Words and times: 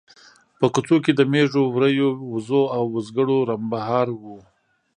په 0.59 0.65
کوڅو 0.73 0.97
کې 1.03 1.11
د 1.15 1.21
مېږو، 1.31 1.63
وريو، 1.75 2.09
وزو 2.31 2.63
او 2.75 2.83
وزګړو 2.95 3.37
رمبهار 3.49 4.07
و. 4.21 4.23